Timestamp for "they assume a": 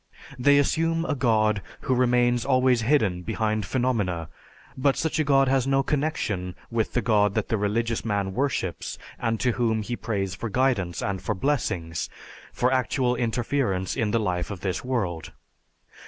0.39-1.13